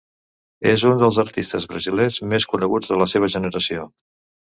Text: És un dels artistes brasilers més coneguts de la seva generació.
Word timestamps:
És 0.71 0.85
un 0.91 0.95
dels 1.03 1.19
artistes 1.25 1.69
brasilers 1.75 2.19
més 2.35 2.51
coneguts 2.55 2.93
de 2.93 3.01
la 3.05 3.11
seva 3.15 3.35
generació. 3.39 3.91